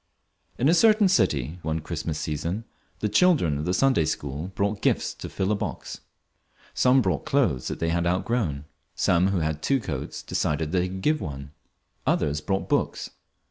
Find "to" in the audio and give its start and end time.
5.13-5.29